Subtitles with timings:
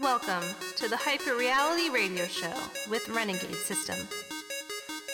[0.00, 0.44] Welcome
[0.76, 2.54] to the Hyper Reality Radio Show
[2.88, 3.96] with Renegade System.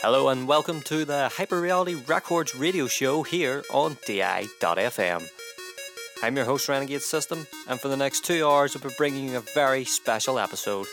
[0.02, 5.26] Hello and welcome to the Hyper Reality Records radio show here on DI.FM.
[6.22, 9.38] I'm your host, Renegade System, and for the next two hours, we'll be bringing you
[9.38, 10.86] a very special episode.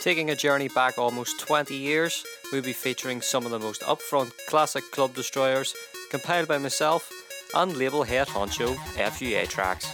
[0.00, 4.30] Taking a journey back almost 20 years, we'll be featuring some of the most upfront
[4.46, 5.74] classic club destroyers
[6.08, 7.10] compiled by myself
[7.56, 9.88] and label head honcho FUA tracks.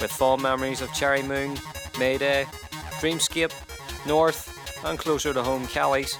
[0.00, 1.56] With fond memories of Cherry Moon,
[1.98, 2.44] Mayday,
[3.00, 3.52] Dreamscape,
[4.06, 4.50] North,
[4.84, 6.18] and closer to home Callie's,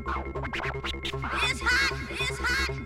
[0.07, 2.00] It's hot!
[2.12, 2.84] It's hot!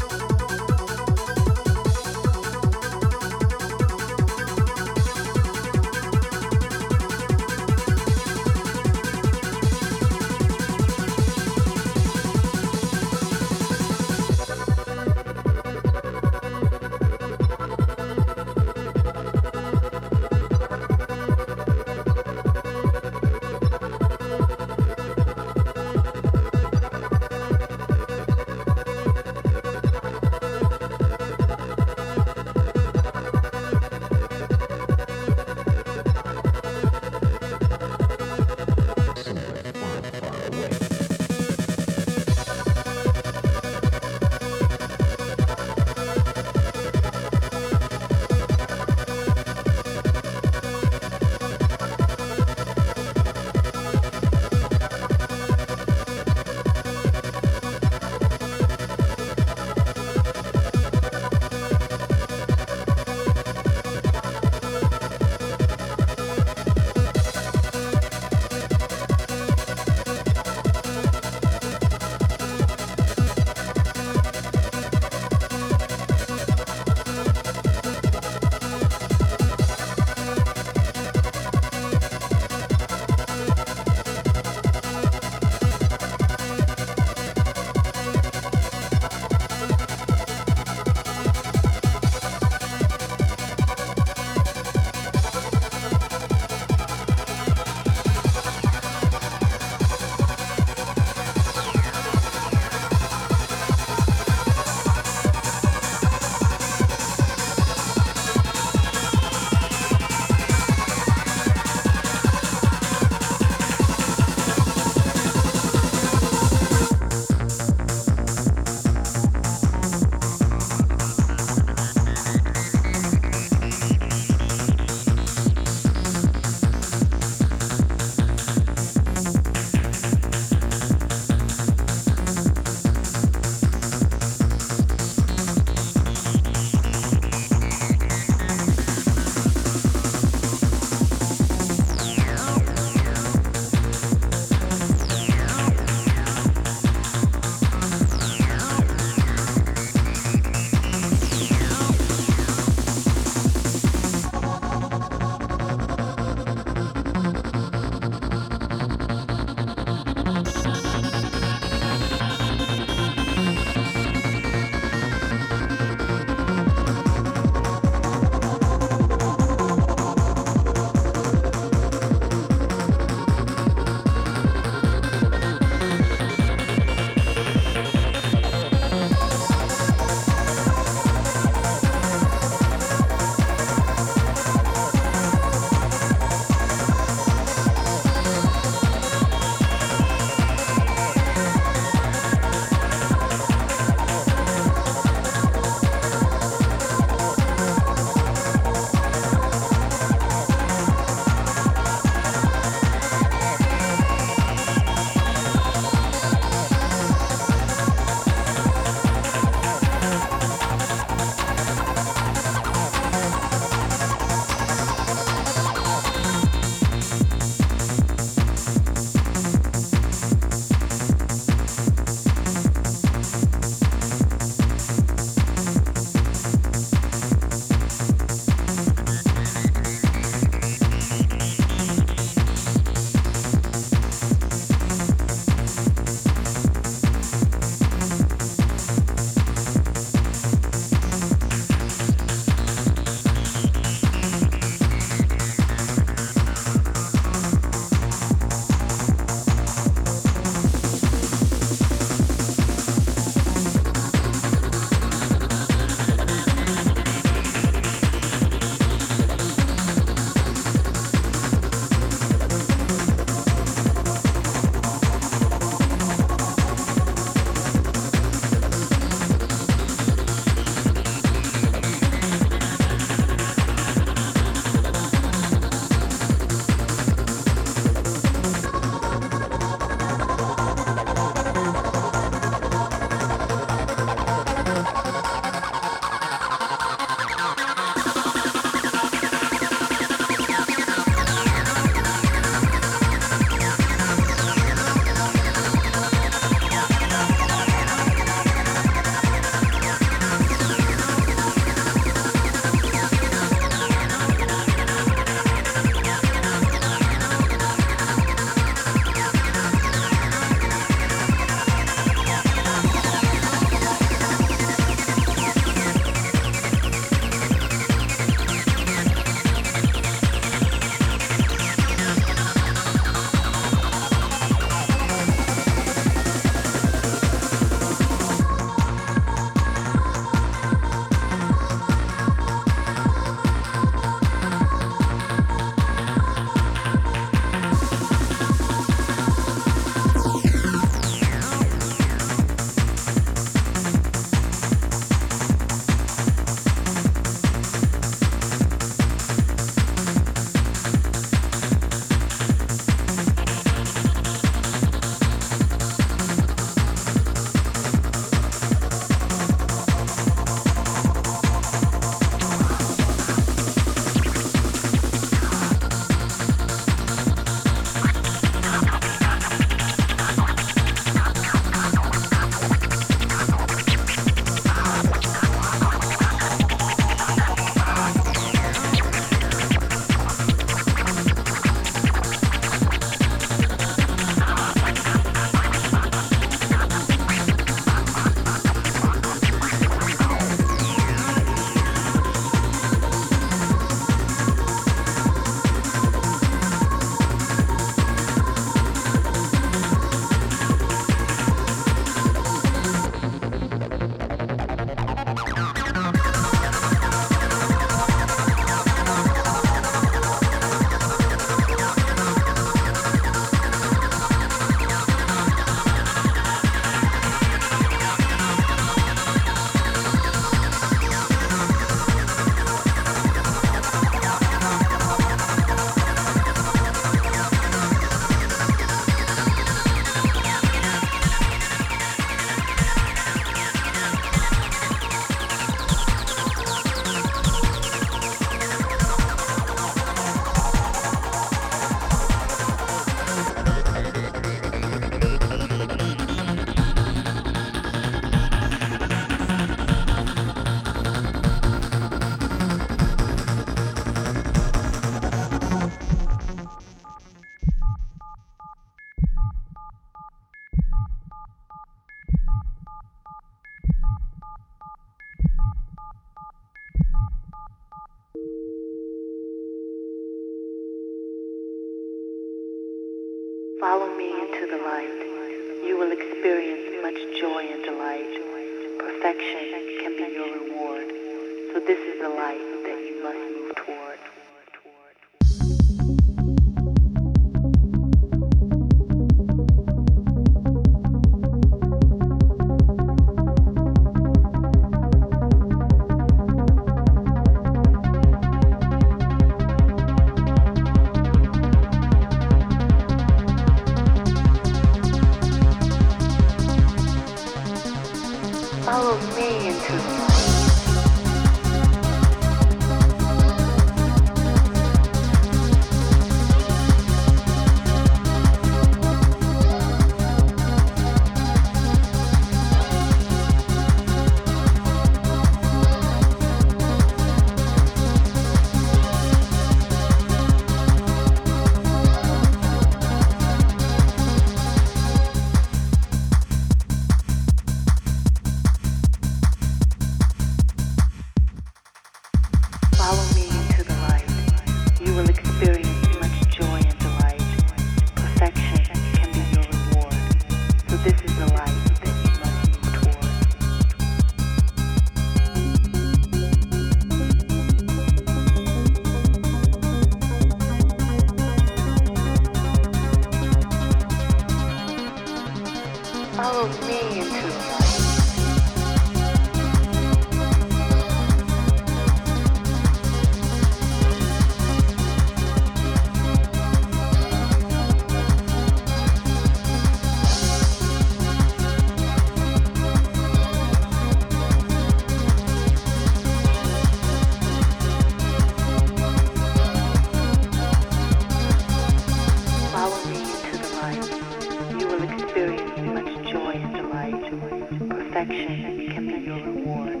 [594.98, 597.88] will experience much joy and delight.
[597.88, 600.00] Perfection can be your reward.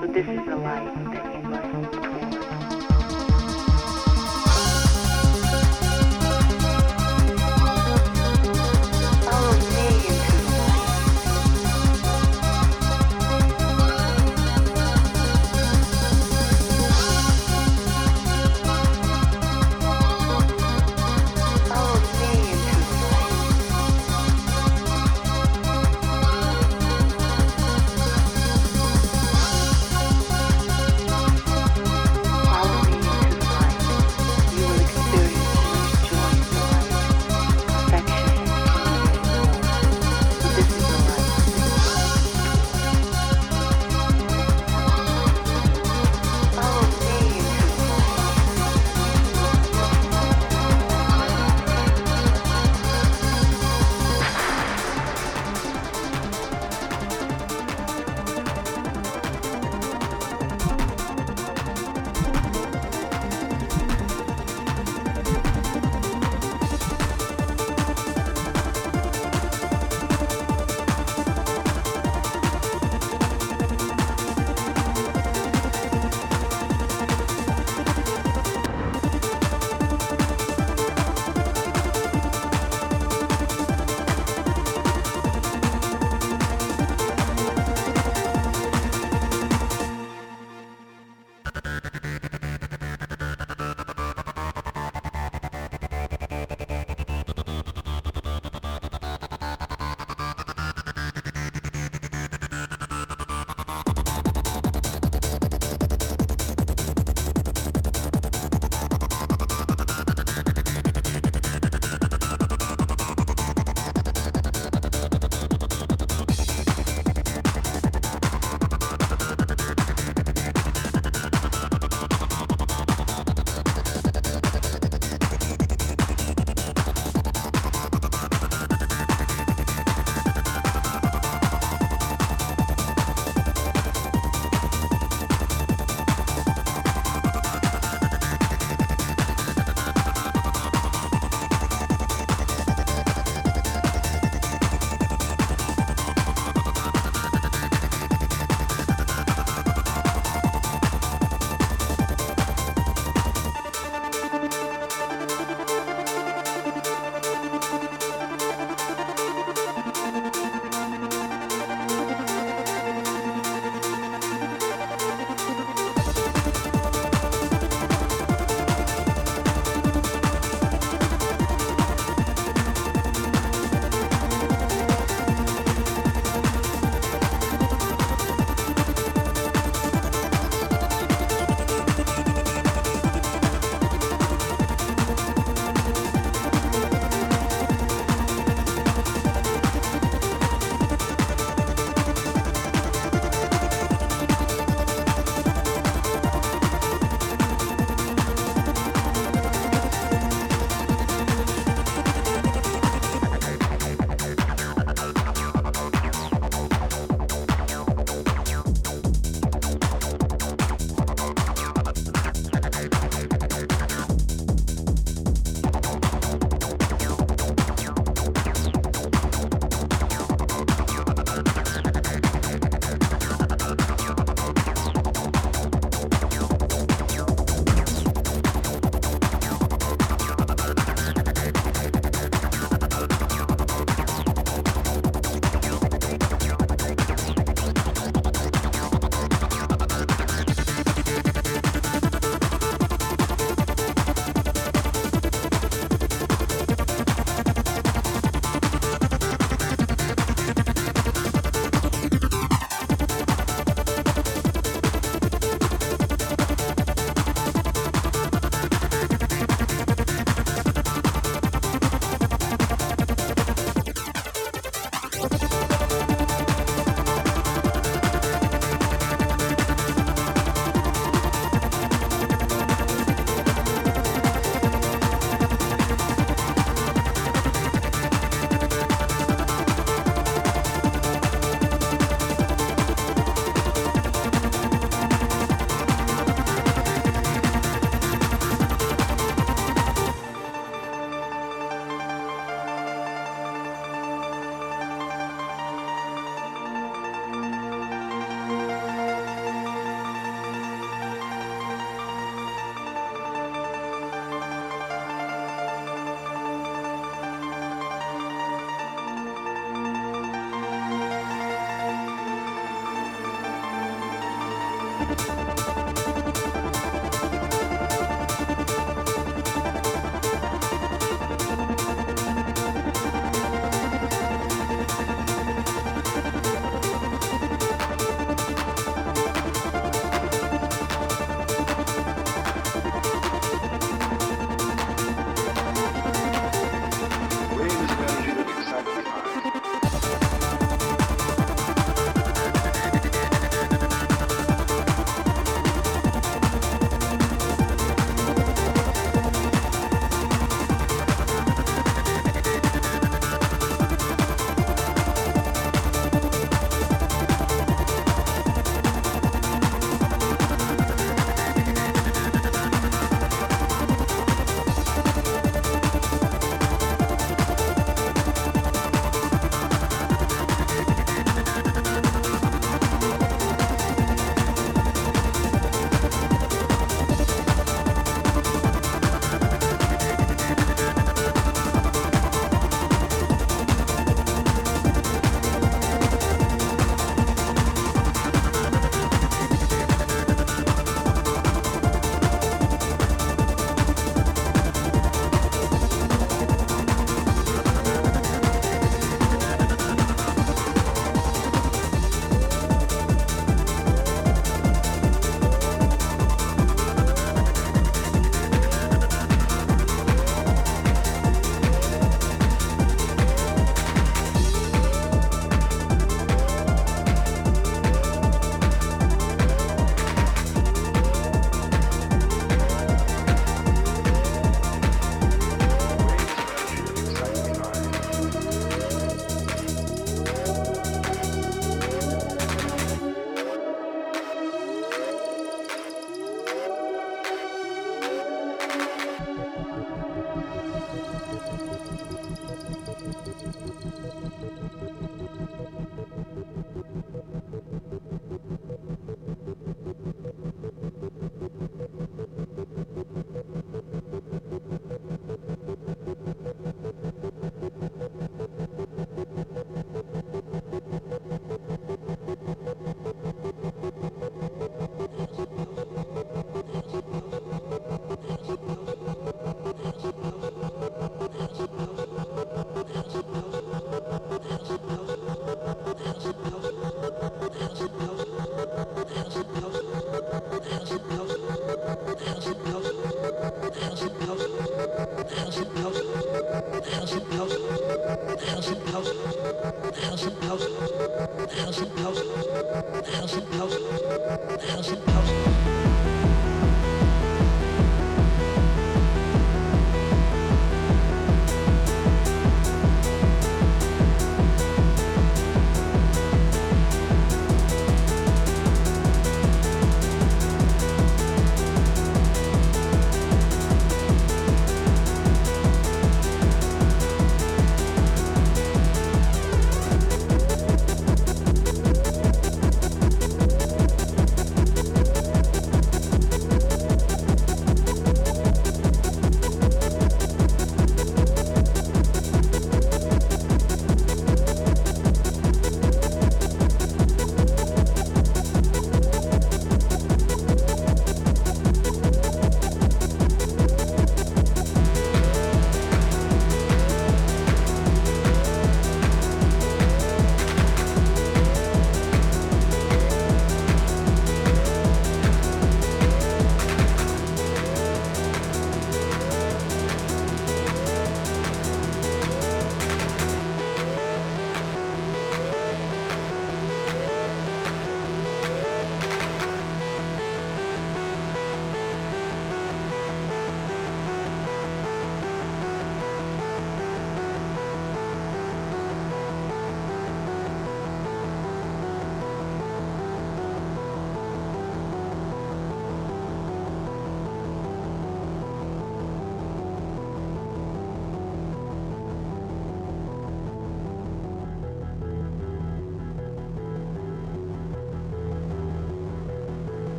[0.00, 1.11] So this is the life.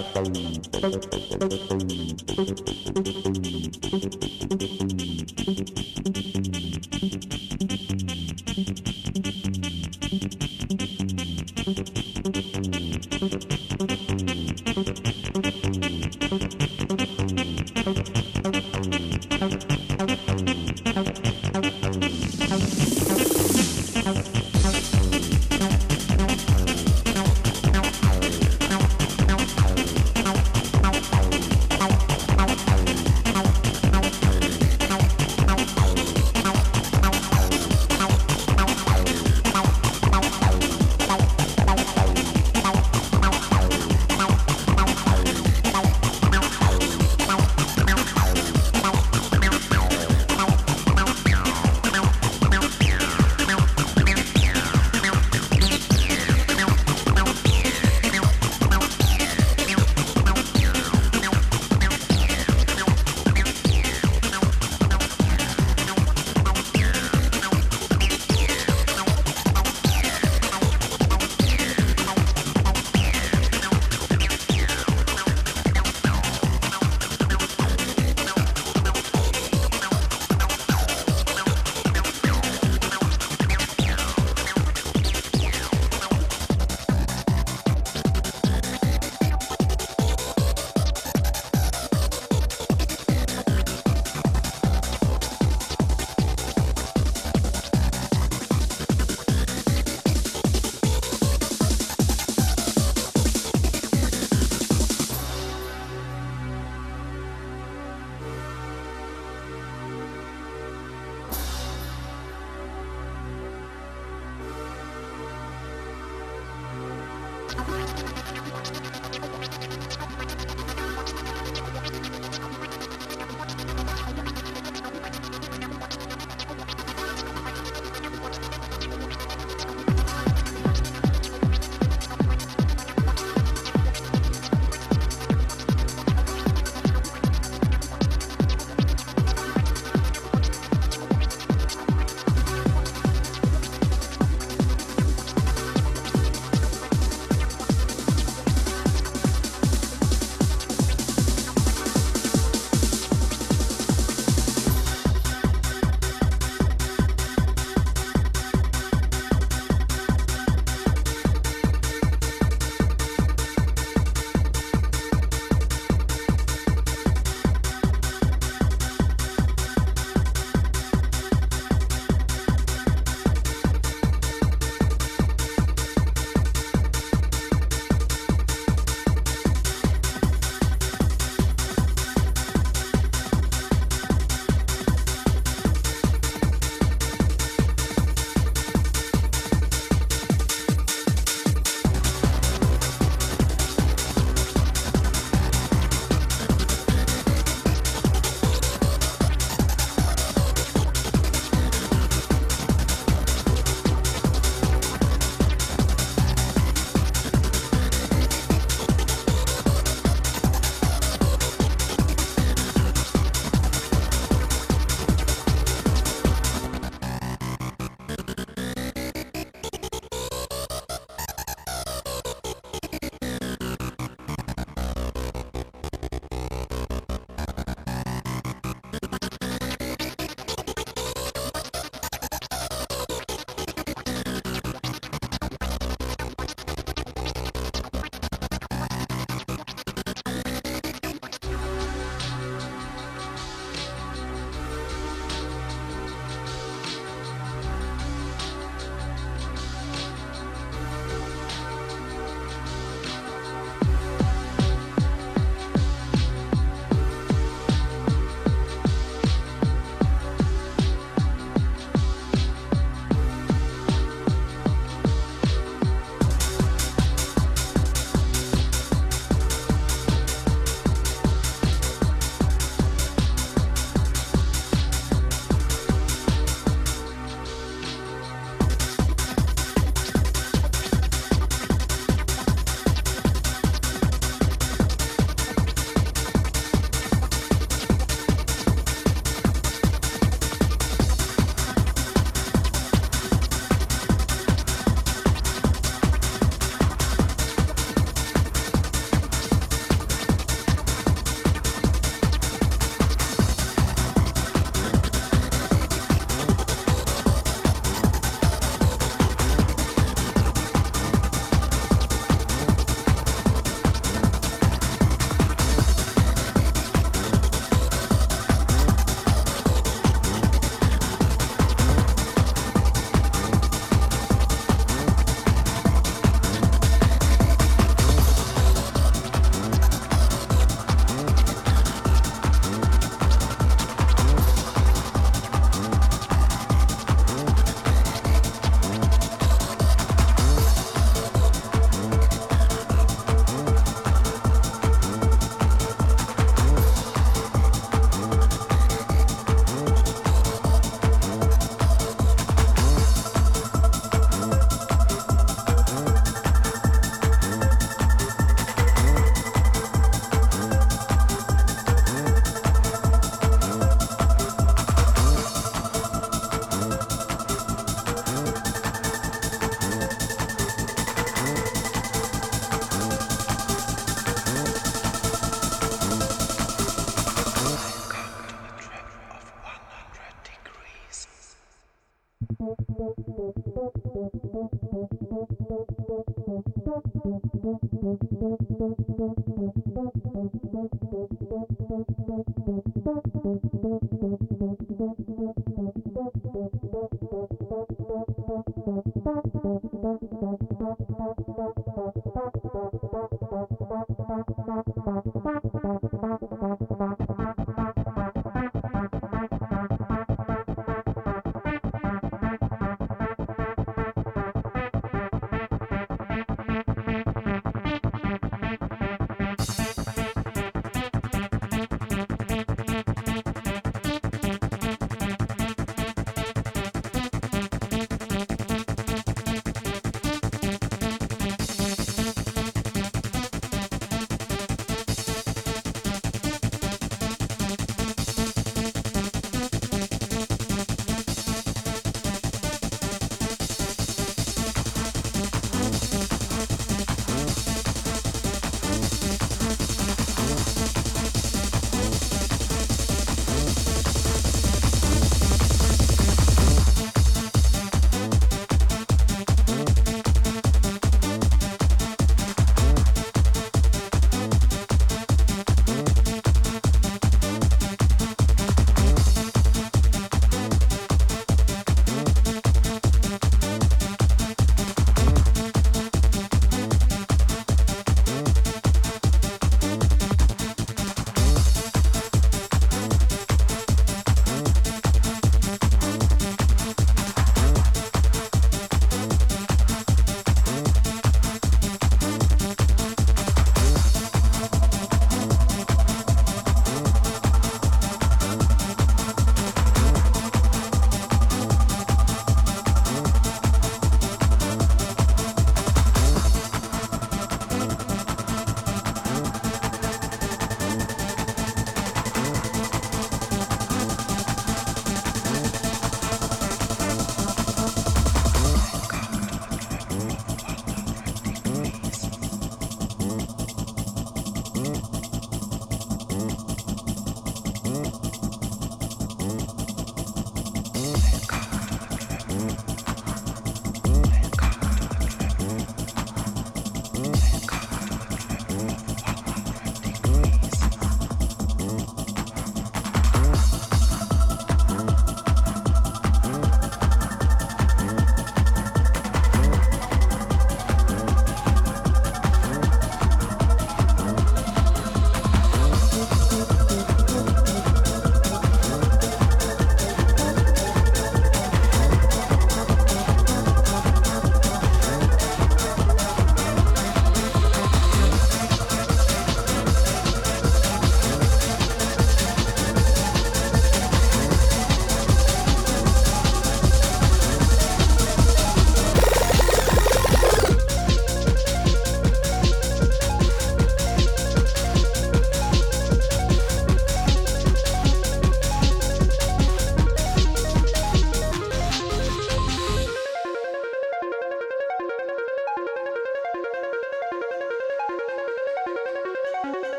[0.00, 0.22] Thank
[4.62, 4.77] you.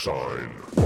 [0.00, 0.79] Sign.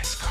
[0.00, 0.29] Rise.